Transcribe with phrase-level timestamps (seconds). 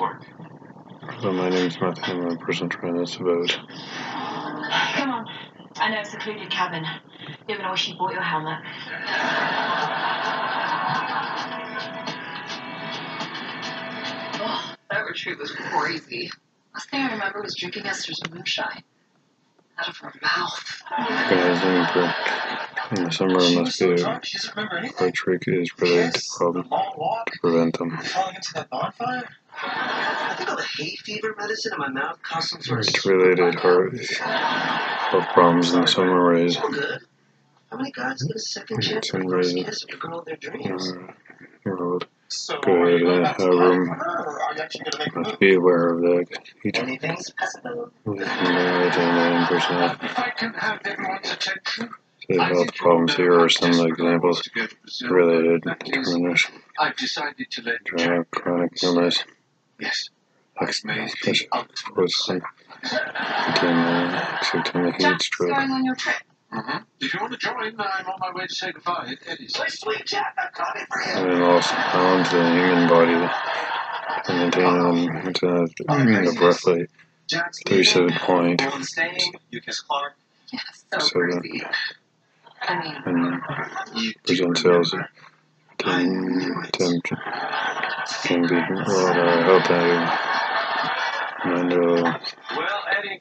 [0.00, 0.22] work?
[1.02, 2.14] Hello, my name is Matthew.
[2.14, 2.98] I'm a personal trainer.
[2.98, 3.48] That's about.
[4.94, 5.26] Come on.
[5.76, 6.84] I know, a secluded cabin.
[7.48, 8.58] You're gonna wish you bought your helmet.
[14.42, 16.30] Oh, that retreat was crazy.
[16.74, 18.82] Last thing I remember was drinking Esther's moonshine.
[19.78, 20.82] Out of her mouth.
[20.98, 25.06] Organizing for in the summer She must was so be drunk she doesn't remember anything.
[25.06, 27.96] our trick is related to problem the long walk, to prevent them.
[27.98, 29.28] falling into that bonfire.
[30.40, 32.88] I think all the hay fever medicine in my mouth caused some sort of.
[32.88, 36.56] It's related heart health problems in the summer raise.
[36.56, 37.00] All good.
[37.70, 40.18] How many guys get a second chance Some at the first kiss of the girl
[40.20, 40.92] of their dreams?
[41.66, 41.98] Uh.
[42.28, 43.88] So, Good, are you uh, to have the room.
[43.88, 46.26] bar, or are you actually going to make Must be aware of that.
[46.64, 47.92] Each Anything's possible.
[48.06, 51.90] marriage and person If I can have everyone's attention,
[52.30, 54.48] say health problems here are some examples
[55.02, 59.24] related determination, I've decided to let uh, chronic illness,
[59.78, 60.08] Yes.
[60.62, 61.48] Especially
[61.94, 62.40] for some
[62.82, 65.50] contain uh, accepting the heat Jack's stroke.
[65.50, 66.16] going on your trip.
[66.52, 66.78] Mm-hmm.
[67.00, 69.52] If you want to join, I'm on my way to say goodbye at Eddie's.
[69.52, 71.24] Please, sweet Jack, I'm coming for you.
[71.24, 73.30] and then also balance the human body
[74.28, 76.86] and maintain them into the roughly
[77.28, 79.32] Jack's 37 point Going staying.
[79.50, 80.14] You kiss Clark.
[80.52, 80.58] Yeah,
[80.92, 81.62] so, So, crazy.
[82.62, 84.94] I mean, and You present cells
[85.78, 87.00] can, can,
[88.24, 90.49] can be well, uh, healthy mental Well,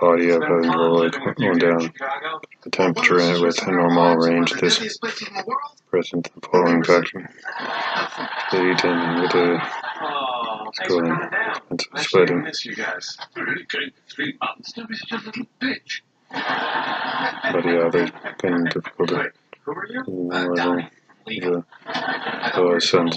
[0.00, 1.92] Body of having like going down
[2.62, 5.56] the temperature and with a normal range this in the
[5.90, 7.30] present the following factor
[8.50, 9.60] the eating with the
[10.02, 11.60] Oh, coming down.
[11.70, 13.16] and sweating miss you guys.
[13.36, 14.72] I really came for three months.
[14.72, 16.00] Don't be such a little bitch.
[16.32, 19.30] but yeah they're getting difficult to Wait,
[19.64, 20.02] who are you?
[20.06, 20.88] you Uh, know, Donnie.
[21.26, 21.64] the, Legal.
[22.74, 23.16] the sense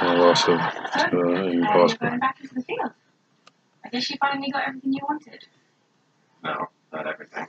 [0.00, 2.62] and the direct and the loss of uh, So, you're impossible going back into the
[2.62, 2.90] field.
[3.84, 5.44] I guess you finally got everything you wanted.
[6.44, 7.46] No, not everything.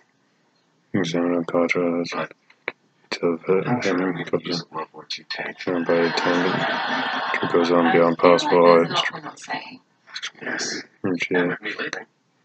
[0.94, 5.08] examine culture as to the I'm sure having we could couple use a World War
[5.18, 5.60] II tank.
[5.60, 8.94] Shown by the time that it goes on beyond possible like odds.
[8.94, 9.80] lot we're not saying.
[10.42, 10.82] Yes.
[11.02, 11.96] Which And uh, with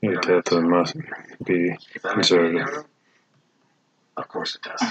[0.03, 0.97] me death of must
[1.45, 2.85] be Does that make me a conservative.
[4.17, 4.83] Of course it does.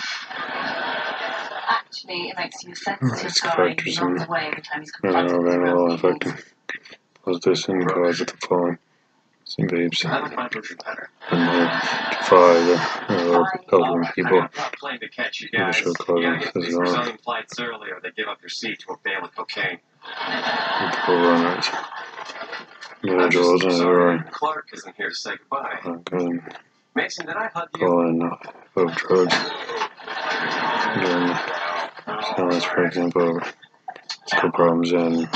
[1.68, 4.81] Actually, it makes you a It's sensitive guy who characters runs and- away every time
[4.81, 6.34] he's uh, confronted with animal real infecting.
[7.26, 8.78] Was this in cause of the following?
[9.48, 11.09] Some babes I like my version better.
[11.30, 12.76] and uh, defy the
[13.09, 14.42] uh, elderly people.
[14.42, 15.76] I'm to catch you guys.
[15.76, 16.81] show You closing gotta get to is these on.
[16.84, 19.78] Brazilian flights early or they give up your seat to a bale of cocaine.
[20.03, 21.68] People runners.
[23.03, 25.80] I'm Individuals just and everyone Clark isn't here to say goodbye.
[25.84, 26.42] uh, going
[26.96, 27.86] Mason, did I hug you?
[27.86, 28.32] calling
[28.78, 29.36] of drugs
[30.96, 31.28] during
[32.38, 33.40] illness, for example,
[34.29, 35.28] problems and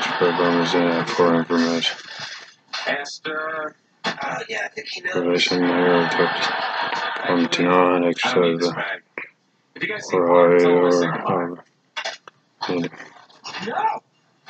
[0.00, 1.96] school problems and for information.
[2.86, 3.74] Esther.
[4.04, 5.12] Oh, yeah, I think he knows.
[5.12, 6.48] Prevention here tips
[7.28, 8.84] on to not I exercise the
[10.12, 11.60] or I or um,
[12.68, 12.90] and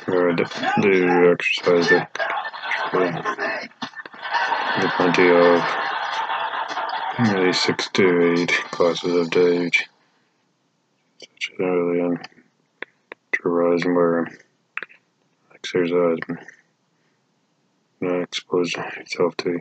[0.07, 2.07] or do exercise the
[4.81, 5.63] the plenty of
[7.19, 9.87] maybe six to eight classes of day each,
[13.43, 14.27] rise and wear
[15.53, 16.19] exercise
[18.01, 19.59] not expose yourself to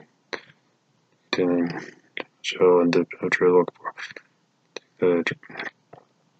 [1.33, 1.69] tin
[2.43, 5.23] shell and dip after you look for uh,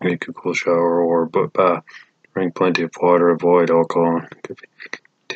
[0.01, 1.85] make a cool shower or but bath
[2.35, 4.59] drink plenty of water avoid alcohol and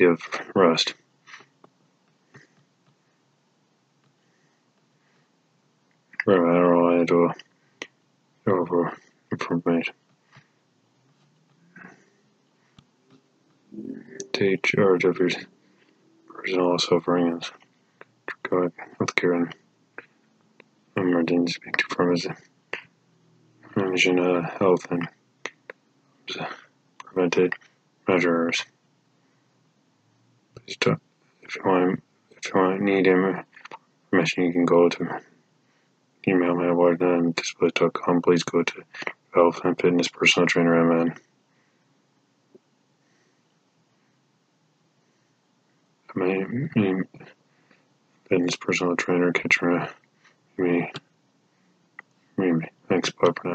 [0.04, 0.20] of
[0.54, 0.94] rest.
[6.24, 6.34] Why
[7.00, 7.32] I do
[8.46, 8.96] over
[9.32, 9.94] information.
[14.32, 15.30] Take charge of your
[16.28, 17.50] personal suffering and
[18.42, 19.54] go with care and
[20.96, 22.30] emergency to pharmacy.
[23.74, 25.08] Managing uh, health and
[26.98, 27.54] prevented
[28.06, 28.64] measures.
[30.54, 31.00] Please do,
[31.42, 35.20] if you want if you want need information you can go to
[36.28, 38.22] email my me at whitenandisplay.com.
[38.22, 38.82] Please go to
[39.34, 41.14] Oh, Health and Fitness Personal Trainer MN.
[46.14, 47.02] I mean, me,
[48.28, 49.88] fitness personal trainer, Kitchener.
[50.58, 50.90] Me,
[52.36, 52.66] me.
[52.88, 53.50] Thanks, for now.